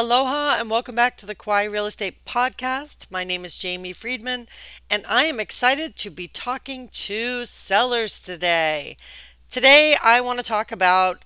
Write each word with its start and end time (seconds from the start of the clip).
Aloha 0.00 0.56
and 0.58 0.70
welcome 0.70 0.94
back 0.94 1.18
to 1.18 1.26
the 1.26 1.34
Kauai 1.34 1.64
Real 1.64 1.84
Estate 1.84 2.24
Podcast. 2.24 3.12
My 3.12 3.22
name 3.22 3.44
is 3.44 3.58
Jamie 3.58 3.92
Friedman 3.92 4.46
and 4.90 5.04
I 5.06 5.24
am 5.24 5.38
excited 5.38 5.94
to 5.96 6.08
be 6.08 6.26
talking 6.26 6.88
to 6.88 7.44
sellers 7.44 8.18
today. 8.18 8.96
Today 9.50 9.96
I 10.02 10.22
want 10.22 10.38
to 10.38 10.42
talk 10.42 10.72
about 10.72 11.18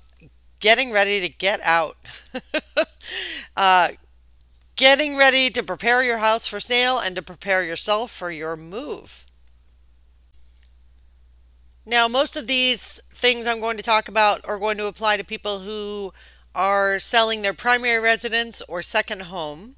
getting 0.58 0.90
ready 0.90 1.20
to 1.20 1.28
get 1.28 1.60
out. 1.62 1.94
uh, 3.56 3.90
getting 4.74 5.16
ready 5.16 5.50
to 5.50 5.62
prepare 5.62 6.02
your 6.02 6.18
house 6.18 6.48
for 6.48 6.58
sale 6.58 6.98
and 6.98 7.14
to 7.14 7.22
prepare 7.22 7.62
yourself 7.62 8.10
for 8.10 8.32
your 8.32 8.56
move. 8.56 9.24
Now, 11.86 12.08
most 12.08 12.36
of 12.36 12.48
these 12.48 13.00
things 13.06 13.46
I'm 13.46 13.60
going 13.60 13.76
to 13.76 13.84
talk 13.84 14.08
about 14.08 14.40
are 14.48 14.58
going 14.58 14.78
to 14.78 14.88
apply 14.88 15.16
to 15.18 15.24
people 15.24 15.60
who 15.60 16.12
are 16.54 16.98
selling 16.98 17.42
their 17.42 17.54
primary 17.54 18.00
residence 18.00 18.62
or 18.62 18.82
second 18.82 19.22
home. 19.22 19.76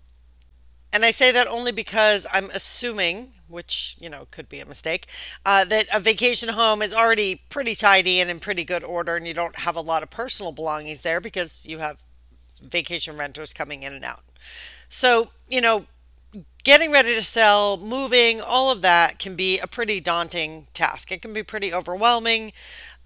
And 0.93 1.05
I 1.05 1.11
say 1.11 1.33
that 1.33 1.47
only 1.47 1.73
because 1.73 2.27
I'm 2.33 2.51
assuming, 2.55 3.33
which, 3.49 3.97
you 4.01 4.09
know, 4.09 4.27
could 4.31 4.49
be 4.49 4.61
a 4.61 4.67
mistake, 4.67 5.07
uh, 5.45 5.65
that 5.65 5.87
a 5.95 6.01
vacation 6.01 6.51
home 6.51 6.81
is 6.83 6.95
already 6.95 7.43
pretty 7.49 7.75
tidy 7.75 8.21
and 8.21 8.31
in 8.31 8.41
pretty 8.41 8.65
good 8.65 8.85
order, 8.85 9.15
and 9.15 9.27
you 9.27 9.35
don't 9.35 9.57
have 9.57 9.77
a 9.77 9.81
lot 9.81 10.03
of 10.03 10.11
personal 10.11 10.53
belongings 10.53 11.03
there 11.03 11.21
because 11.21 11.67
you 11.67 11.79
have 11.79 12.03
vacation 12.63 13.19
renters 13.19 13.53
coming 13.53 13.83
in 13.83 13.93
and 13.93 14.05
out. 14.05 14.23
So, 14.89 15.29
you 15.49 15.61
know, 15.61 15.87
getting 16.65 16.91
ready 16.91 17.15
to 17.15 17.23
sell, 17.23 17.77
moving, 17.77 18.41
all 18.47 18.71
of 18.71 18.83
that 18.83 19.19
can 19.19 19.37
be 19.37 19.59
a 19.59 19.67
pretty 19.67 20.01
daunting 20.01 20.67
task. 20.73 21.13
It 21.13 21.23
can 21.23 21.33
be 21.33 21.43
pretty 21.43 21.73
overwhelming. 21.73 22.53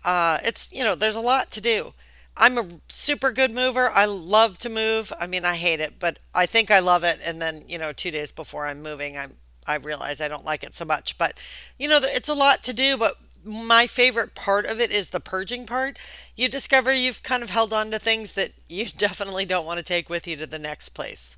Uh, 0.05 0.39
it's, 0.45 0.73
you 0.73 0.85
know, 0.85 0.95
there's 0.95 1.17
a 1.17 1.21
lot 1.21 1.51
to 1.53 1.61
do. 1.61 1.93
I'm 2.37 2.57
a 2.57 2.67
super 2.89 3.33
good 3.33 3.51
mover. 3.51 3.91
I 3.93 4.07
love 4.07 4.59
to 4.59 4.69
move. 4.69 5.13
I 5.21 5.27
mean, 5.27 5.45
I 5.45 5.57
hate 5.57 5.81
it, 5.81 5.95
but 5.99 6.19
I 6.35 6.47
think 6.47 6.71
I 6.71 6.79
love 6.79 7.05
it. 7.05 7.19
And 7.25 7.41
then, 7.41 7.63
you 7.69 7.79
know, 7.79 7.93
two 7.93 8.11
days 8.11 8.33
before 8.33 8.67
I'm 8.67 8.83
moving, 8.83 9.17
I'm 9.17 9.33
I 9.67 9.77
realize 9.77 10.21
I 10.21 10.29
don't 10.29 10.45
like 10.45 10.65
it 10.65 10.75
so 10.75 10.85
much. 10.85 11.19
But, 11.19 11.35
you 11.79 11.87
know, 11.87 12.01
it's 12.03 12.29
a 12.29 12.35
lot 12.35 12.63
to 12.65 12.73
do. 12.73 12.97
But 12.97 13.15
my 13.45 13.87
favorite 13.87 14.35
part 14.35 14.67
of 14.67 14.81
it 14.81 14.91
is 14.91 15.11
the 15.11 15.21
purging 15.21 15.67
part. 15.67 15.99
You 16.37 16.49
discover 16.49 16.93
you've 16.93 17.23
kind 17.23 17.43
of 17.43 17.51
held 17.51 17.73
on 17.73 17.91
to 17.91 17.99
things 17.99 18.35
that 18.35 18.53
you 18.69 18.87
definitely 18.97 19.45
don't 19.45 19.67
want 19.67 19.79
to 19.79 19.85
take 19.85 20.11
with 20.11 20.27
you 20.27 20.37
to 20.37 20.47
the 20.47 20.59
next 20.59 20.91
place. 20.91 21.37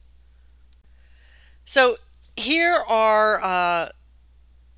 So 1.65 1.97
here 2.37 2.79
are 2.89 3.41
uh, 3.43 3.89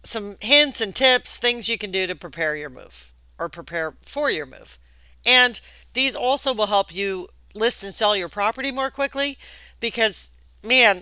some 0.03 0.35
hints 0.41 0.81
and 0.81 0.95
tips, 0.95 1.39
things 1.39 1.69
you 1.69 1.79
can 1.79 1.91
do 1.91 2.07
to 2.07 2.15
prepare 2.15 2.57
your 2.57 2.71
move 2.71 3.13
or 3.39 3.49
prepare 3.49 3.95
for 4.01 4.31
your 4.31 4.47
move. 4.47 4.79
And 5.27 5.61
these 5.95 6.15
also 6.15 6.53
will 6.53 6.67
help 6.67 6.95
you 6.95 7.29
list 7.55 7.83
and 7.83 7.95
sell 7.95 8.17
your 8.17 8.29
property 8.29 8.71
more 8.73 8.91
quickly 8.91 9.39
because, 9.81 10.33
man, 10.67 10.99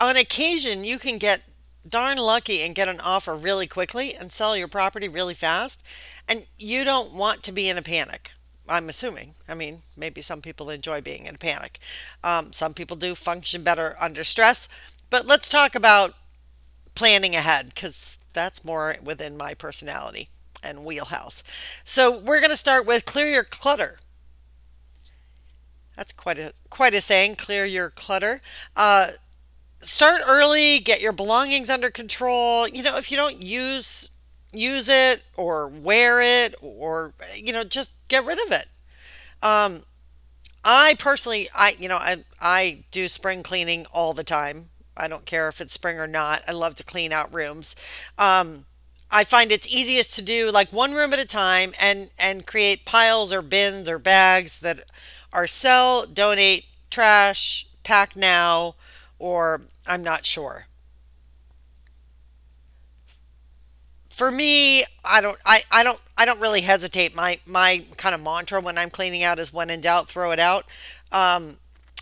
on 0.00 0.16
occasion 0.16 0.84
you 0.84 0.98
can 0.98 1.18
get 1.18 1.42
darn 1.88 2.16
lucky 2.18 2.62
and 2.62 2.74
get 2.74 2.88
an 2.88 2.98
offer 3.04 3.34
really 3.34 3.66
quickly 3.66 4.14
and 4.14 4.30
sell 4.30 4.56
your 4.56 4.68
property 4.68 5.08
really 5.08 5.34
fast. 5.34 5.84
And 6.28 6.46
you 6.58 6.84
don't 6.84 7.14
want 7.14 7.42
to 7.44 7.52
be 7.52 7.68
in 7.68 7.78
a 7.78 7.82
panic. 7.82 8.32
I'm 8.68 8.88
assuming. 8.88 9.34
I 9.48 9.54
mean, 9.54 9.82
maybe 9.96 10.20
some 10.22 10.40
people 10.40 10.70
enjoy 10.70 11.00
being 11.00 11.26
in 11.26 11.34
a 11.34 11.38
panic. 11.38 11.78
Um, 12.22 12.52
some 12.52 12.72
people 12.72 12.96
do 12.96 13.14
function 13.14 13.62
better 13.62 13.96
under 14.00 14.24
stress. 14.24 14.68
But 15.10 15.26
let's 15.26 15.48
talk 15.48 15.74
about 15.74 16.14
planning 16.94 17.34
ahead 17.34 17.70
because 17.74 18.18
that's 18.32 18.64
more 18.64 18.94
within 19.02 19.36
my 19.36 19.54
personality 19.54 20.28
and 20.62 20.84
wheelhouse. 20.84 21.42
So 21.84 22.18
we're 22.18 22.40
going 22.40 22.50
to 22.50 22.56
start 22.56 22.86
with 22.86 23.04
clear 23.04 23.26
your 23.28 23.44
clutter. 23.44 23.98
That's 25.96 26.12
quite 26.12 26.38
a 26.38 26.52
quite 26.70 26.94
a 26.94 27.00
saying. 27.00 27.36
Clear 27.36 27.64
your 27.64 27.90
clutter. 27.90 28.40
Uh, 28.74 29.08
start 29.80 30.22
early. 30.26 30.78
Get 30.78 31.02
your 31.02 31.12
belongings 31.12 31.68
under 31.68 31.90
control. 31.90 32.66
You 32.66 32.82
know, 32.82 32.96
if 32.96 33.10
you 33.10 33.16
don't 33.16 33.42
use 33.42 34.08
use 34.52 34.88
it 34.88 35.24
or 35.36 35.66
wear 35.66 36.20
it 36.20 36.54
or 36.60 37.14
you 37.34 37.52
know 37.52 37.64
just 37.64 37.96
get 38.08 38.24
rid 38.24 38.38
of 38.44 38.52
it. 38.52 38.66
Um, 39.42 39.82
I 40.64 40.94
personally, 40.98 41.48
I 41.54 41.74
you 41.78 41.88
know, 41.88 41.98
I 41.98 42.16
I 42.40 42.84
do 42.90 43.08
spring 43.08 43.42
cleaning 43.42 43.84
all 43.92 44.14
the 44.14 44.24
time. 44.24 44.70
I 44.96 45.08
don't 45.08 45.26
care 45.26 45.48
if 45.48 45.60
it's 45.60 45.72
spring 45.72 45.98
or 45.98 46.06
not. 46.06 46.42
I 46.46 46.52
love 46.52 46.74
to 46.76 46.84
clean 46.84 47.12
out 47.12 47.32
rooms. 47.32 47.74
Um, 48.18 48.66
I 49.12 49.24
find 49.24 49.52
it's 49.52 49.68
easiest 49.68 50.14
to 50.16 50.22
do 50.22 50.50
like 50.50 50.70
one 50.72 50.94
room 50.94 51.12
at 51.12 51.20
a 51.20 51.26
time 51.26 51.72
and 51.80 52.10
and 52.18 52.46
create 52.46 52.84
piles 52.86 53.32
or 53.32 53.42
bins 53.42 53.88
or 53.88 53.98
bags 53.98 54.58
that 54.60 54.80
are 55.32 55.46
sell, 55.46 56.06
donate, 56.06 56.66
trash, 56.90 57.66
pack 57.84 58.16
now, 58.16 58.74
or 59.18 59.62
I'm 59.86 60.02
not 60.02 60.26
sure. 60.26 60.66
For 64.10 64.30
me, 64.30 64.82
I 65.04 65.20
don't 65.22 65.36
I, 65.46 65.60
I 65.70 65.82
don't 65.82 66.00
I 66.18 66.26
don't 66.26 66.40
really 66.40 66.60
hesitate. 66.60 67.16
My 67.16 67.38
my 67.46 67.84
kind 67.96 68.14
of 68.14 68.22
mantra 68.22 68.60
when 68.60 68.76
I'm 68.76 68.90
cleaning 68.90 69.22
out 69.22 69.38
is 69.38 69.52
when 69.52 69.70
in 69.70 69.80
doubt, 69.80 70.08
throw 70.08 70.32
it 70.32 70.38
out. 70.38 70.66
Um, 71.10 71.56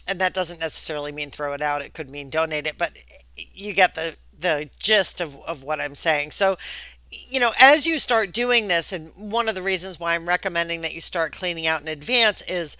and 0.08 0.20
that 0.20 0.34
doesn't 0.34 0.60
necessarily 0.60 1.12
mean 1.12 1.30
throw 1.30 1.52
it 1.52 1.62
out. 1.62 1.82
It 1.82 1.94
could 1.94 2.10
mean 2.10 2.28
donate 2.28 2.66
it, 2.66 2.76
but 2.78 2.92
you 3.36 3.72
get 3.74 3.94
the 3.94 4.16
the 4.38 4.70
gist 4.78 5.20
of, 5.20 5.36
of 5.44 5.62
what 5.62 5.80
I'm 5.80 5.94
saying. 5.94 6.32
So 6.32 6.56
you 7.10 7.40
know, 7.40 7.50
as 7.58 7.86
you 7.86 7.98
start 7.98 8.32
doing 8.32 8.68
this, 8.68 8.92
and 8.92 9.10
one 9.16 9.48
of 9.48 9.54
the 9.54 9.62
reasons 9.62 9.98
why 9.98 10.14
I'm 10.14 10.28
recommending 10.28 10.82
that 10.82 10.94
you 10.94 11.00
start 11.00 11.32
cleaning 11.32 11.66
out 11.66 11.82
in 11.82 11.88
advance 11.88 12.42
is 12.42 12.76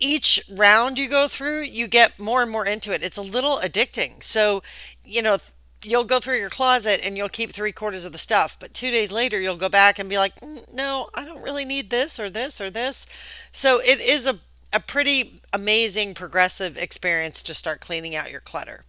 each 0.00 0.42
round 0.50 0.98
you 0.98 1.08
go 1.08 1.28
through, 1.28 1.62
you 1.62 1.86
get 1.86 2.18
more 2.18 2.42
and 2.42 2.50
more 2.50 2.66
into 2.66 2.92
it. 2.92 3.02
It's 3.02 3.16
a 3.16 3.22
little 3.22 3.58
addicting. 3.58 4.22
So, 4.22 4.62
you 5.04 5.22
know, 5.22 5.38
you'll 5.84 6.04
go 6.04 6.18
through 6.18 6.38
your 6.38 6.50
closet 6.50 7.00
and 7.04 7.16
you'll 7.16 7.28
keep 7.28 7.52
three 7.52 7.72
quarters 7.72 8.04
of 8.04 8.12
the 8.12 8.18
stuff, 8.18 8.58
but 8.58 8.74
two 8.74 8.90
days 8.90 9.12
later, 9.12 9.40
you'll 9.40 9.56
go 9.56 9.68
back 9.68 9.98
and 9.98 10.10
be 10.10 10.18
like, 10.18 10.34
mm, 10.40 10.74
no, 10.74 11.08
I 11.14 11.24
don't 11.24 11.42
really 11.42 11.64
need 11.64 11.90
this 11.90 12.18
or 12.18 12.28
this 12.28 12.60
or 12.60 12.68
this. 12.70 13.06
So, 13.52 13.80
it 13.80 14.00
is 14.00 14.26
a, 14.26 14.40
a 14.72 14.80
pretty 14.80 15.40
amazing 15.52 16.14
progressive 16.14 16.76
experience 16.76 17.42
to 17.44 17.54
start 17.54 17.80
cleaning 17.80 18.16
out 18.16 18.32
your 18.32 18.40
clutter. 18.40 18.84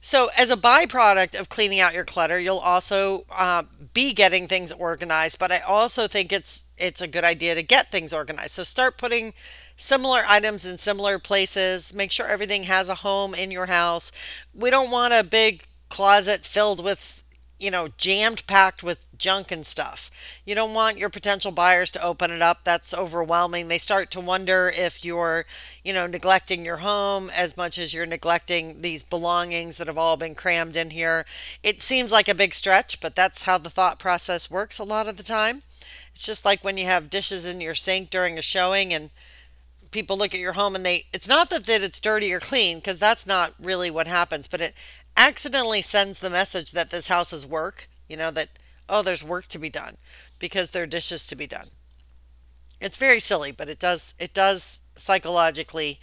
So, 0.00 0.28
as 0.36 0.50
a 0.50 0.56
byproduct 0.56 1.38
of 1.38 1.48
cleaning 1.48 1.80
out 1.80 1.94
your 1.94 2.04
clutter, 2.04 2.38
you'll 2.38 2.58
also 2.58 3.24
uh, 3.36 3.64
be 3.92 4.12
getting 4.12 4.46
things 4.46 4.72
organized. 4.72 5.38
But 5.38 5.50
I 5.50 5.60
also 5.60 6.06
think 6.06 6.32
it's 6.32 6.66
it's 6.78 7.00
a 7.00 7.08
good 7.08 7.24
idea 7.24 7.54
to 7.54 7.62
get 7.62 7.90
things 7.90 8.12
organized. 8.12 8.52
So, 8.52 8.62
start 8.62 8.98
putting 8.98 9.34
similar 9.76 10.22
items 10.28 10.64
in 10.64 10.76
similar 10.76 11.18
places. 11.18 11.92
Make 11.92 12.12
sure 12.12 12.26
everything 12.26 12.64
has 12.64 12.88
a 12.88 12.96
home 12.96 13.34
in 13.34 13.50
your 13.50 13.66
house. 13.66 14.12
We 14.54 14.70
don't 14.70 14.90
want 14.90 15.14
a 15.14 15.24
big 15.24 15.64
closet 15.88 16.44
filled 16.44 16.82
with 16.82 17.22
you 17.58 17.70
know, 17.70 17.88
jammed 17.96 18.46
packed 18.46 18.82
with 18.82 19.06
junk 19.18 19.50
and 19.50 19.64
stuff. 19.64 20.10
You 20.44 20.54
don't 20.54 20.74
want 20.74 20.98
your 20.98 21.08
potential 21.08 21.52
buyers 21.52 21.90
to 21.92 22.04
open 22.04 22.30
it 22.30 22.42
up. 22.42 22.64
That's 22.64 22.92
overwhelming. 22.92 23.68
They 23.68 23.78
start 23.78 24.10
to 24.12 24.20
wonder 24.20 24.70
if 24.74 25.04
you're, 25.04 25.46
you 25.84 25.94
know, 25.94 26.06
neglecting 26.06 26.64
your 26.64 26.78
home 26.78 27.30
as 27.34 27.56
much 27.56 27.78
as 27.78 27.94
you're 27.94 28.06
neglecting 28.06 28.82
these 28.82 29.02
belongings 29.02 29.78
that 29.78 29.86
have 29.86 29.98
all 29.98 30.16
been 30.16 30.34
crammed 30.34 30.76
in 30.76 30.90
here. 30.90 31.24
It 31.62 31.80
seems 31.80 32.12
like 32.12 32.28
a 32.28 32.34
big 32.34 32.52
stretch, 32.52 33.00
but 33.00 33.16
that's 33.16 33.44
how 33.44 33.58
the 33.58 33.70
thought 33.70 33.98
process 33.98 34.50
works 34.50 34.78
a 34.78 34.84
lot 34.84 35.08
of 35.08 35.16
the 35.16 35.22
time. 35.22 35.62
It's 36.12 36.26
just 36.26 36.44
like 36.44 36.62
when 36.62 36.78
you 36.78 36.86
have 36.86 37.10
dishes 37.10 37.50
in 37.50 37.60
your 37.60 37.74
sink 37.74 38.10
during 38.10 38.38
a 38.38 38.42
showing 38.42 38.92
and 38.92 39.10
people 39.90 40.16
look 40.18 40.34
at 40.34 40.40
your 40.40 40.54
home 40.54 40.74
and 40.74 40.84
they 40.84 41.06
it's 41.12 41.28
not 41.28 41.48
that, 41.50 41.68
it's 41.68 42.00
dirty 42.00 42.32
or 42.32 42.40
clean 42.40 42.78
because 42.78 42.98
that's 42.98 43.26
not 43.26 43.54
really 43.60 43.90
what 43.90 44.06
happens 44.06 44.46
but 44.46 44.60
it 44.60 44.74
accidentally 45.16 45.82
sends 45.82 46.18
the 46.18 46.30
message 46.30 46.72
that 46.72 46.90
this 46.90 47.08
house 47.08 47.32
is 47.32 47.46
work, 47.46 47.88
you 48.08 48.16
know, 48.16 48.30
that, 48.30 48.48
oh, 48.88 49.02
there's 49.02 49.24
work 49.24 49.46
to 49.48 49.58
be 49.58 49.70
done 49.70 49.94
because 50.38 50.70
there 50.70 50.82
are 50.82 50.86
dishes 50.86 51.26
to 51.26 51.36
be 51.36 51.46
done. 51.46 51.66
It's 52.80 52.96
very 52.96 53.20
silly, 53.20 53.52
but 53.52 53.68
it 53.70 53.78
does 53.78 54.14
it 54.18 54.34
does 54.34 54.80
psychologically 54.94 55.98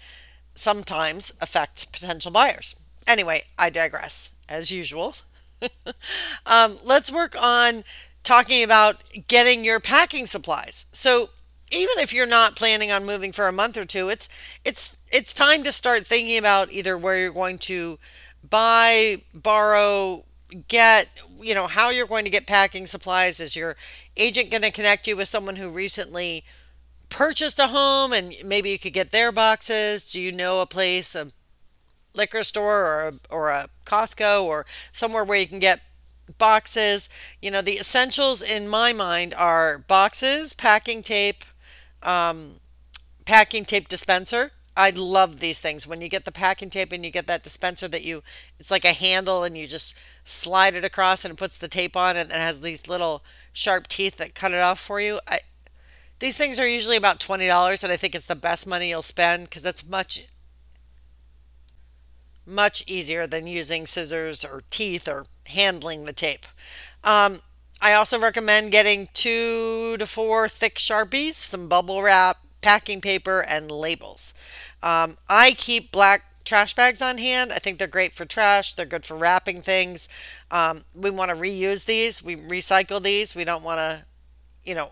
sometimes 0.56 1.34
affect 1.40 1.92
potential 1.92 2.32
buyers. 2.32 2.80
Anyway, 3.08 3.44
I 3.58 3.70
digress 3.70 4.32
as 4.50 4.72
usual. 4.72 5.16
um, 6.46 6.76
let's 6.84 7.12
work 7.12 7.36
on 7.42 7.84
talking 8.24 8.64
about 8.64 9.04
getting 9.28 9.64
your 9.64 9.80
packing 9.80 10.26
supplies. 10.26 10.88
So 10.92 11.30
even 11.72 12.00
if 12.00 12.14
you're 12.14 12.28
not 12.28 12.56
planning 12.56 12.92
on 12.92 13.06
moving 13.06 13.32
for 13.32 13.48
a 13.48 13.52
month 13.52 13.78
or 13.78 13.86
two, 13.86 14.10
it's 14.10 14.30
it's 14.64 14.98
it's 15.12 15.34
time 15.34 15.64
to 15.64 15.72
start 15.72 16.06
thinking 16.06 16.38
about 16.38 16.72
either 16.72 16.98
where 16.98 17.18
you're 17.18 17.32
going 17.32 17.58
to 17.60 18.00
buy, 18.54 19.18
borrow, 19.34 20.24
get, 20.68 21.10
you 21.42 21.56
know, 21.56 21.66
how 21.66 21.90
you're 21.90 22.06
going 22.06 22.24
to 22.24 22.30
get 22.30 22.46
packing 22.46 22.86
supplies. 22.86 23.40
Is 23.40 23.56
your 23.56 23.76
agent 24.16 24.52
going 24.52 24.62
to 24.62 24.70
connect 24.70 25.08
you 25.08 25.18
with 25.18 25.28
someone 25.28 25.56
who 25.56 25.72
recently 25.72 26.44
purchased 27.10 27.58
a 27.58 27.70
home 27.70 28.14
and 28.14 28.32
maybe 28.46 28.70
you 28.70 28.78
could 28.78 28.94
get 28.94 29.12
their 29.12 29.32
boxes? 29.32 30.12
Do 30.12 30.22
you 30.22 30.32
know 30.32 30.62
a 30.62 30.68
place, 30.68 31.16
a 31.16 31.30
liquor 32.14 32.44
store 32.44 32.86
or 32.86 33.08
a, 33.08 33.14
or 33.32 33.50
a 33.50 33.70
Costco 33.88 34.44
or 34.44 34.68
somewhere 34.92 35.24
where 35.24 35.40
you 35.40 35.48
can 35.48 35.58
get 35.58 35.82
boxes? 36.38 37.10
You 37.42 37.50
know, 37.50 37.64
the 37.64 37.80
essentials 37.80 38.44
in 38.44 38.70
my 38.70 38.94
mind 38.94 39.34
are 39.34 39.80
boxes, 39.80 40.54
packing 40.54 41.02
tape, 41.02 41.44
um, 42.04 42.60
packing 43.26 43.66
tape 43.66 43.88
dispenser 43.88 44.52
I 44.76 44.90
love 44.90 45.40
these 45.40 45.60
things. 45.60 45.86
When 45.86 46.02
you 46.02 46.10
get 46.10 46.26
the 46.26 46.32
packing 46.32 46.70
tape 46.70 46.92
and 46.92 47.06
you 47.06 47.12
get 47.12 47.28
that 47.28 47.44
dispenser 47.44 47.88
that 47.90 48.04
you, 48.04 48.24
it's 48.60 48.72
like 48.72 48.86
a 48.86 48.94
handle 48.94 49.44
and 49.44 49.56
you 49.56 49.68
just 49.68 49.98
slide 50.24 50.74
it 50.74 50.84
across 50.84 51.24
and 51.24 51.34
it 51.34 51.38
puts 51.38 51.58
the 51.58 51.68
tape 51.68 51.96
on 51.96 52.18
and 52.18 52.30
it 52.30 52.36
has 52.36 52.62
these 52.62 52.88
little 52.88 53.24
sharp 53.52 53.88
teeth 53.88 54.18
that 54.18 54.34
cut 54.34 54.52
it 54.52 54.60
off 54.60 54.80
for 54.80 55.00
you. 55.00 55.20
I, 55.28 55.40
these 56.20 56.38
things 56.38 56.60
are 56.60 56.68
usually 56.68 56.98
about 56.98 57.20
$20 57.20 57.84
and 57.84 57.92
I 57.92 57.98
think 57.98 58.16
it's 58.16 58.28
the 58.28 58.36
best 58.36 58.68
money 58.68 58.90
you'll 58.90 59.02
spend 59.02 59.46
because 59.46 59.66
it's 59.66 59.88
much 59.88 60.26
much 62.46 62.84
easier 62.88 63.26
than 63.26 63.48
using 63.48 63.86
scissors 63.86 64.44
or 64.44 64.64
teeth 64.70 65.08
or 65.08 65.24
handling 65.48 66.04
the 66.04 66.12
tape. 66.12 66.46
Um, 67.04 67.38
I 67.82 67.94
also 67.94 68.20
recommend 68.20 68.72
getting 68.72 69.08
two 69.14 69.98
to 69.98 70.06
four 70.06 70.50
thick 70.50 70.76
Sharpies, 70.76 71.34
some 71.34 71.68
bubble 71.68 72.02
wrap, 72.02 72.38
packing 72.64 73.02
paper, 73.02 73.46
and 73.48 73.70
labels. 73.70 74.34
Um, 74.82 75.16
I 75.30 75.52
keep 75.58 75.92
black 75.92 76.22
trash 76.46 76.76
bags 76.76 77.02
on 77.02 77.18
hand. 77.20 77.52
I 77.54 77.60
think 77.60 77.78
they're 77.78 77.88
great 77.88 78.14
for 78.14 78.26
trash. 78.26 78.74
They're 78.74 78.86
good 78.86 79.06
for 79.06 79.16
wrapping 79.18 79.58
things. 79.62 80.10
Um, 80.52 80.80
we 80.96 81.12
want 81.12 81.32
to 81.32 81.38
reuse 81.38 81.86
these. 81.86 82.24
We 82.24 82.36
recycle 82.36 83.02
these. 83.02 83.36
We 83.36 83.44
don't 83.46 83.64
want 83.64 83.80
to, 83.80 84.06
you 84.66 84.76
know, 84.76 84.90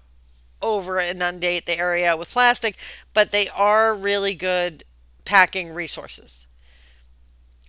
over 0.62 1.00
inundate 1.00 1.66
the 1.66 1.78
area 1.78 2.16
with 2.18 2.32
plastic, 2.32 2.78
but 3.14 3.32
they 3.32 3.50
are 3.50 3.96
really 3.96 4.36
good 4.36 4.84
packing 5.26 5.74
resources. 5.74 6.48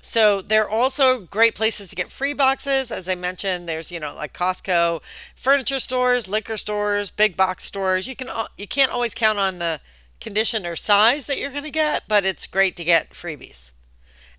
So 0.02 0.42
they're 0.42 0.68
also 0.68 1.20
great 1.20 1.54
places 1.54 1.88
to 1.88 1.96
get 1.96 2.10
free 2.10 2.34
boxes. 2.34 2.90
As 2.90 3.08
I 3.08 3.14
mentioned, 3.14 3.68
there's 3.68 3.92
you 3.92 4.00
know 4.00 4.14
like 4.14 4.34
Costco, 4.34 5.00
furniture 5.36 5.78
stores, 5.78 6.28
liquor 6.28 6.56
stores, 6.56 7.10
big 7.10 7.36
box 7.36 7.64
stores. 7.64 8.08
You 8.08 8.16
can 8.16 8.28
you 8.58 8.66
can't 8.66 8.92
always 8.92 9.14
count 9.14 9.38
on 9.38 9.58
the 9.58 9.80
condition 10.20 10.66
or 10.66 10.76
size 10.76 11.26
that 11.26 11.38
you're 11.38 11.50
going 11.50 11.64
to 11.64 11.70
get, 11.70 12.04
but 12.08 12.24
it's 12.24 12.46
great 12.46 12.76
to 12.76 12.84
get 12.84 13.10
freebies. 13.10 13.70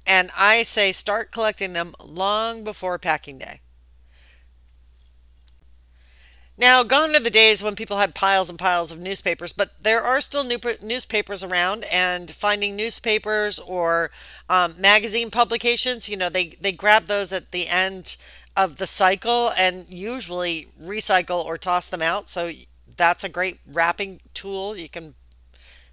And 0.06 0.30
I 0.38 0.64
say 0.64 0.92
start 0.92 1.32
collecting 1.32 1.74
them 1.74 1.94
long 2.04 2.64
before 2.64 3.00
packing 3.00 3.38
day. 3.38 3.62
Now, 6.58 6.84
gone 6.84 7.16
are 7.16 7.20
the 7.20 7.32
days 7.32 7.64
when 7.64 7.76
people 7.76 7.98
had 7.98 8.14
piles 8.14 8.50
and 8.50 8.60
piles 8.60 8.92
of 8.92 9.00
newspapers, 9.00 9.54
but 9.54 9.72
there 9.82 10.02
are 10.02 10.22
still 10.22 10.44
new 10.44 10.60
newspapers 10.84 11.44
around, 11.44 11.84
and 11.92 12.30
finding 12.30 12.76
newspapers 12.76 13.58
or 13.60 14.12
um, 14.50 14.74
magazine 14.80 15.32
publications, 15.32 16.08
you 16.08 16.16
know, 16.16 16.30
they, 16.30 16.50
they 16.62 16.72
grab 16.72 17.04
those 17.06 17.32
at 17.32 17.52
the 17.52 17.68
end 17.68 18.18
of 18.56 18.78
the 18.78 18.86
cycle 18.86 19.52
and 19.58 19.90
usually 19.90 20.68
recycle 20.80 21.44
or 21.44 21.58
toss 21.58 21.88
them 21.90 22.04
out. 22.04 22.30
So 22.30 22.52
that's 22.98 23.24
a 23.24 23.30
great 23.30 23.60
wrapping 23.66 24.22
tool. 24.36 24.78
You 24.78 24.90
can 24.90 25.16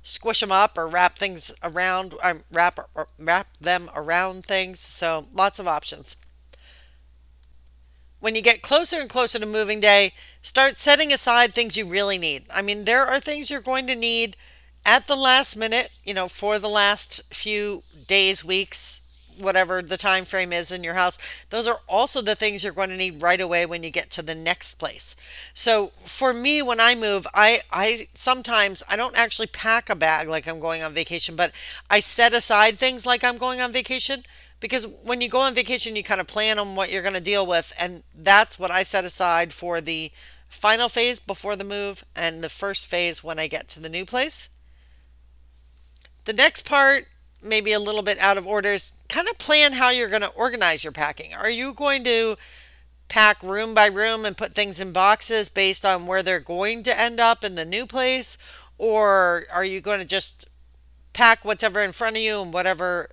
squish 0.03 0.41
them 0.41 0.53
up 0.53 0.79
or 0.79 0.89
wrap 0.89 1.17
things 1.19 1.55
around, 1.63 2.15
um, 2.23 2.41
wrap, 2.53 2.79
wrap 3.19 3.49
them 3.61 3.89
around 3.97 4.45
things. 4.45 4.81
So 4.81 5.27
lots 5.33 5.59
of 5.59 5.67
options. 5.69 6.17
When 8.21 8.35
you 8.35 8.43
get 8.43 8.63
closer 8.63 8.99
and 9.01 9.09
closer 9.09 9.39
to 9.39 9.47
moving 9.47 9.81
day, 9.81 10.13
start 10.43 10.77
setting 10.77 11.13
aside 11.13 11.53
things 11.53 11.77
you 11.77 11.87
really 11.87 12.19
need. 12.19 12.45
I 12.55 12.63
mean, 12.63 12.85
there 12.85 13.05
are 13.07 13.21
things 13.21 13.51
you're 13.51 13.61
going 13.61 13.87
to 13.87 13.95
need 13.95 14.37
at 14.85 15.07
the 15.07 15.17
last 15.17 15.57
minute, 15.57 15.91
you 16.05 16.15
know, 16.15 16.29
for 16.29 16.59
the 16.59 16.69
last 16.69 17.35
few 17.35 17.83
days, 18.07 18.45
weeks, 18.45 19.07
whatever 19.39 19.83
the 19.83 19.97
time 19.97 20.25
frame 20.25 20.53
is 20.53 20.71
in 20.71 20.85
your 20.85 20.95
house. 20.95 21.19
Those 21.51 21.69
are 21.69 21.81
also 21.89 22.21
the 22.21 22.35
things 22.35 22.63
you're 22.63 22.73
going 22.73 22.91
to 22.91 22.97
need 22.97 23.23
right 23.23 23.41
away 23.41 23.67
when 23.67 23.83
you 23.83 23.91
get 23.91 24.11
to 24.11 24.23
the 24.23 24.35
next 24.35 24.75
place. 24.75 25.17
So, 25.55 25.93
for 26.05 26.33
me 26.35 26.63
when 26.63 26.81
I 26.81 26.95
move, 26.95 27.27
I 27.35 27.61
I 27.73 28.09
sometimes 28.15 28.83
I 28.89 28.97
don't 28.97 29.19
actually 29.19 29.49
pack 29.49 29.89
a 29.91 29.97
bag 29.97 30.29
like 30.29 30.49
I'm 30.49 30.61
going 30.61 30.83
on 30.83 30.95
vacation, 30.95 31.37
but 31.37 31.53
I 31.91 32.01
set 32.01 32.33
aside 32.33 32.79
things 32.79 33.07
like 33.07 33.25
I'm 33.25 33.39
going 33.39 33.61
on 33.61 33.73
vacation 33.73 34.25
because 34.61 34.87
when 35.07 35.21
you 35.21 35.29
go 35.29 35.41
on 35.41 35.55
vacation 35.55 35.97
you 35.97 36.05
kind 36.05 36.21
of 36.21 36.27
plan 36.27 36.59
on 36.59 36.77
what 36.77 36.93
you're 36.93 37.03
going 37.03 37.15
to 37.15 37.21
deal 37.21 37.47
with 37.47 37.75
and 37.79 38.03
that's 38.15 38.59
what 38.59 38.71
I 38.71 38.83
set 38.83 39.05
aside 39.05 39.53
for 39.53 39.81
the 39.81 40.13
final 40.49 40.89
phase 40.89 41.21
before 41.21 41.57
the 41.57 41.65
move 41.65 42.05
and 42.15 42.43
the 42.43 42.49
first 42.49 42.87
phase 42.87 43.25
when 43.25 43.39
I 43.39 43.47
get 43.47 43.69
to 43.69 43.81
the 43.81 43.89
new 43.89 44.05
place. 44.05 44.51
The 46.25 46.33
next 46.33 46.69
part 46.69 47.07
maybe 47.43 47.73
a 47.73 47.81
little 47.81 48.03
bit 48.03 48.19
out 48.19 48.37
of 48.37 48.47
order 48.47 48.71
is 48.71 48.93
kind 49.09 49.27
of 49.29 49.39
plan 49.39 49.73
how 49.73 49.91
you're 49.91 50.11
going 50.11 50.23
to 50.23 50.33
organize 50.37 50.85
your 50.85 50.93
packing. 50.93 51.33
Are 51.35 51.51
you 51.51 51.73
going 51.73 52.05
to 52.05 52.37
pack 53.09 53.43
room 53.43 53.75
by 53.75 53.87
room 53.87 54.25
and 54.25 54.37
put 54.37 54.53
things 54.53 54.79
in 54.79 54.93
boxes 54.93 55.49
based 55.49 55.85
on 55.85 56.07
where 56.07 56.23
they're 56.23 56.39
going 56.39 56.83
to 56.85 57.01
end 57.01 57.19
up 57.19 57.43
in 57.45 57.55
the 57.55 57.65
new 57.65 57.87
place 57.87 58.39
or 58.79 59.45
are 59.53 59.65
you 59.65 59.81
going 59.81 59.99
to 59.99 60.07
just 60.07 60.49
pack 61.13 61.45
whatever 61.45 61.83
in 61.83 61.93
front 61.93 62.17
of 62.17 62.23
you 62.23 62.41
and 62.41 62.53
whatever 62.53 63.11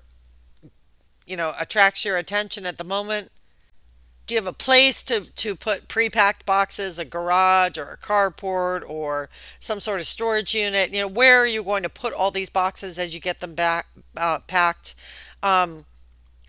you 1.28 1.36
know, 1.36 1.54
attracts 1.60 2.06
your 2.06 2.18
attention 2.18 2.66
at 2.66 2.78
the 2.78 2.84
moment? 2.84 3.30
Do 4.26 4.34
you 4.34 4.40
have 4.42 4.48
a 4.48 4.54
place 4.54 5.04
to, 5.04 5.22
to 5.22 5.56
put 5.56 5.88
pre-packed 5.88 6.46
boxes, 6.46 7.00
a 7.00 7.06
garage 7.06 7.78
or 7.78 7.94
a 7.94 7.98
carport 7.98 8.82
or 8.88 9.30
some 9.60 9.80
sort 9.80 10.00
of 10.00 10.06
storage 10.06 10.54
unit? 10.54 10.92
You 10.92 11.02
know, 11.02 11.08
where 11.08 11.40
are 11.40 11.48
you 11.48 11.64
going 11.64 11.84
to 11.84 11.90
put 11.90 12.14
all 12.14 12.32
these 12.32 12.50
boxes 12.50 12.98
as 12.98 13.14
you 13.14 13.22
get 13.22 13.40
them 13.40 13.54
back 13.56 13.86
uh, 14.18 14.40
packed? 14.48 14.96
Um, 15.42 15.86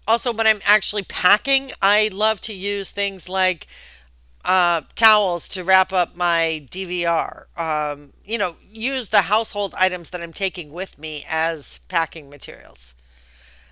also, 0.08 0.32
when 0.32 0.46
I'm 0.46 0.58
actually 0.64 1.02
packing, 1.02 1.70
I 1.82 2.10
love 2.12 2.40
to 2.42 2.54
use 2.54 2.90
things 2.90 3.28
like 3.28 3.68
uh, 4.44 4.80
towels 4.94 5.48
to 5.50 5.62
wrap 5.62 5.92
up 5.92 6.16
my 6.16 6.66
DVR. 6.70 7.44
Um, 7.58 8.10
you 8.24 8.38
know, 8.38 8.56
use 8.68 9.10
the 9.10 9.22
household 9.22 9.74
items 9.78 10.10
that 10.10 10.22
I'm 10.22 10.32
taking 10.32 10.72
with 10.72 10.98
me 10.98 11.24
as 11.30 11.80
packing 11.88 12.30
materials. 12.30 12.94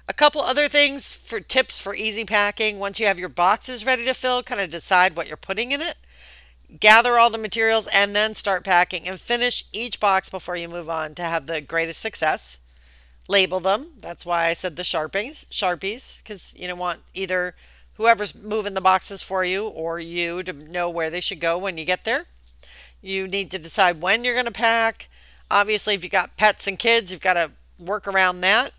A 0.09 0.15
couple 0.15 0.41
other 0.41 0.69
things 0.69 1.13
for 1.13 1.41
tips 1.41 1.81
for 1.81 1.95
easy 1.95 2.25
packing. 2.25 2.79
Once 2.79 3.01
you 3.01 3.07
have 3.07 3.19
your 3.19 3.29
boxes 3.29 3.85
ready 3.85 4.05
to 4.05 4.15
fill, 4.15 4.43
kind 4.43 4.61
of 4.61 4.71
decide 4.71 5.17
what 5.17 5.29
you're 5.29 5.37
putting 5.37 5.73
in 5.73 5.83
it. 5.83 5.97
Gather 6.79 7.19
all 7.19 7.31
the 7.31 7.39
materials 7.39 7.89
and 7.93 8.15
then 8.15 8.35
start 8.35 8.65
packing 8.65 9.09
and 9.09 9.21
finish 9.21 9.65
each 9.73 9.99
box 9.99 10.31
before 10.31 10.57
you 10.57 10.69
move 10.69 10.89
on 10.89 11.15
to 11.15 11.23
have 11.23 11.47
the 11.47 11.61
greatest 11.61 12.01
success. 12.01 12.61
Label 13.29 13.59
them. 13.59 13.95
That's 14.01 14.25
why 14.25 14.47
I 14.47 14.53
said 14.53 14.77
the 14.77 14.85
sharpies, 14.85 15.47
sharpies, 15.47 16.23
because 16.23 16.55
you 16.57 16.69
don't 16.69 16.79
want 16.79 17.03
either 17.13 17.57
whoever's 17.95 18.35
moving 18.35 18.75
the 18.75 18.81
boxes 18.81 19.23
for 19.23 19.45
you 19.45 19.67
or 19.67 19.99
you 19.99 20.43
to 20.45 20.53
know 20.53 20.89
where 20.89 21.11
they 21.11 21.21
should 21.21 21.41
go 21.41 21.59
when 21.59 21.77
you 21.77 21.85
get 21.85 22.05
there. 22.05 22.27
You 23.03 23.27
need 23.27 23.51
to 23.51 23.59
decide 23.59 24.01
when 24.01 24.25
you're 24.25 24.35
going 24.35 24.47
to 24.47 24.53
pack. 24.53 25.09
Obviously, 25.51 25.95
if 25.95 26.05
you've 26.05 26.13
got 26.13 26.37
pets 26.37 26.67
and 26.67 26.79
kids, 26.79 27.11
you've 27.11 27.21
got 27.21 27.35
to 27.35 27.51
work 27.79 28.07
around 28.07 28.41
that. 28.43 28.71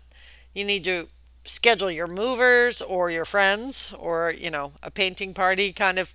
You 0.54 0.64
need 0.64 0.84
to 0.84 1.08
schedule 1.48 1.90
your 1.90 2.06
movers 2.06 2.82
or 2.82 3.10
your 3.10 3.24
friends 3.24 3.94
or, 3.98 4.32
you 4.36 4.50
know, 4.50 4.72
a 4.82 4.90
painting 4.90 5.34
party 5.34 5.72
kind 5.72 5.98
of 5.98 6.14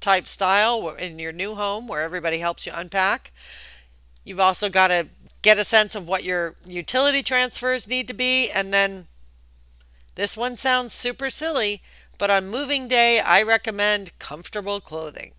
type 0.00 0.26
style 0.26 0.88
in 0.90 1.18
your 1.18 1.32
new 1.32 1.54
home 1.54 1.86
where 1.86 2.02
everybody 2.02 2.38
helps 2.38 2.66
you 2.66 2.72
unpack. 2.74 3.32
You've 4.24 4.40
also 4.40 4.68
got 4.68 4.88
to 4.88 5.08
get 5.42 5.58
a 5.58 5.64
sense 5.64 5.94
of 5.94 6.06
what 6.06 6.24
your 6.24 6.54
utility 6.66 7.22
transfers 7.22 7.88
need 7.88 8.08
to 8.08 8.14
be. 8.14 8.50
And 8.50 8.72
then 8.72 9.06
this 10.14 10.36
one 10.36 10.56
sounds 10.56 10.92
super 10.92 11.30
silly, 11.30 11.82
but 12.18 12.30
on 12.30 12.50
moving 12.50 12.88
day, 12.88 13.20
I 13.20 13.42
recommend 13.42 14.18
comfortable 14.18 14.80
clothing. 14.80 15.32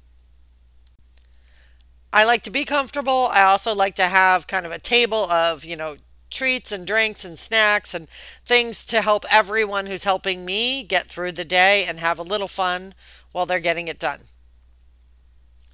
I 2.13 2.25
like 2.25 2.41
to 2.43 2.51
be 2.51 2.65
comfortable. 2.65 3.29
I 3.31 3.43
also 3.43 3.73
like 3.73 3.95
to 3.95 4.03
have 4.03 4.47
kind 4.47 4.65
of 4.65 4.71
a 4.71 4.79
table 4.79 5.29
of, 5.31 5.63
you 5.63 5.75
know, 5.75 5.95
treats 6.31 6.71
and 6.71 6.87
drinks 6.87 7.23
and 7.23 7.37
snacks 7.37 7.93
and 7.93 8.09
things 8.45 8.85
to 8.87 9.01
help 9.01 9.25
everyone 9.31 9.85
who's 9.85 10.05
helping 10.05 10.45
me 10.45 10.83
get 10.83 11.03
through 11.03 11.33
the 11.33 11.45
day 11.45 11.85
and 11.87 11.99
have 11.99 12.17
a 12.17 12.23
little 12.23 12.47
fun 12.47 12.93
while 13.31 13.45
they're 13.45 13.59
getting 13.59 13.87
it 13.87 13.99
done. 13.99 14.21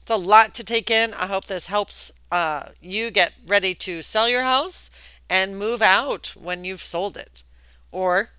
It's 0.01 0.11
a 0.11 0.17
lot 0.17 0.53
to 0.55 0.63
take 0.63 0.89
in. 0.89 1.13
I 1.13 1.27
hope 1.27 1.45
this 1.45 1.67
helps 1.67 2.11
uh, 2.31 2.69
you 2.81 3.11
get 3.11 3.35
ready 3.45 3.73
to 3.75 4.01
sell 4.01 4.29
your 4.29 4.43
house 4.43 4.89
and 5.29 5.59
move 5.59 5.81
out 5.81 6.33
when 6.35 6.63
you've 6.63 6.83
sold 6.83 7.17
it 7.17 7.43
or 7.91 8.29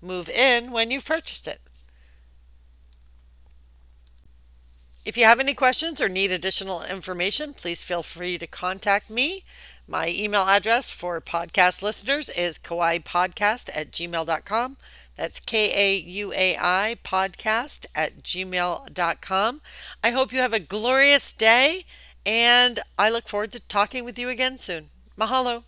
move 0.00 0.28
in 0.28 0.70
when 0.70 0.90
you've 0.90 1.04
purchased 1.04 1.48
it. 1.48 1.60
If 5.06 5.16
you 5.16 5.24
have 5.24 5.40
any 5.40 5.54
questions 5.54 6.02
or 6.02 6.08
need 6.10 6.30
additional 6.30 6.82
information, 6.82 7.54
please 7.54 7.80
feel 7.80 8.02
free 8.02 8.36
to 8.36 8.46
contact 8.46 9.08
me 9.08 9.44
my 9.88 10.12
email 10.12 10.42
address 10.42 10.90
for 10.90 11.20
podcast 11.20 11.80
listeners 11.80 12.28
is 12.28 12.58
kauaipodcast 12.58 13.70
at 13.72 13.92
gmail.com. 13.92 14.76
That's 15.14 15.38
K 15.38 15.70
A 15.74 15.96
U 15.96 16.32
A 16.32 16.56
I 16.60 16.96
podcast 17.04 17.86
at 17.94 18.24
gmail.com. 18.24 19.60
I 20.02 20.10
hope 20.10 20.32
you 20.32 20.40
have 20.40 20.52
a 20.52 20.58
glorious 20.58 21.32
day 21.32 21.84
and 22.26 22.80
I 22.98 23.10
look 23.10 23.28
forward 23.28 23.52
to 23.52 23.60
talking 23.60 24.04
with 24.04 24.18
you 24.18 24.28
again 24.28 24.58
soon. 24.58 24.90
Mahalo. 25.16 25.62